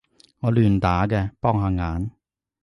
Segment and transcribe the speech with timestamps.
[0.39, 2.09] 我亂打嘅，幫下眼